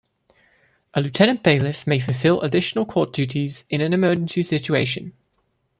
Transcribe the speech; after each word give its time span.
A 0.95 0.99
Lieutenant 1.01 1.43
Bailiff 1.43 1.85
may 1.85 1.99
fulfil 1.99 2.41
additional 2.41 2.87
court 2.87 3.13
duties 3.13 3.65
in 3.69 3.81
an 3.81 3.93
emergency 3.93 4.41
situation. 4.41 5.13